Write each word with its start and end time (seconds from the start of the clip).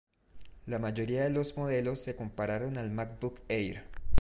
La 0.65 0.79
mayoría 0.79 1.29
de 1.29 1.53
modelos 1.55 1.99
se 2.01 2.15
compararon 2.15 2.75
al 2.79 2.89
MacBook 2.89 3.39
Air. 3.49 3.83